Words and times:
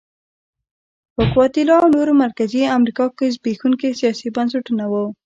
په 1.15 1.23
ګواتیلا 1.33 1.75
او 1.81 1.87
نورو 1.95 2.13
مرکزي 2.23 2.61
امریکا 2.77 3.05
کې 3.17 3.25
زبېښونکي 3.35 3.89
سیاسي 3.99 4.27
بنسټونه 4.35 4.83
وو. 4.91 5.05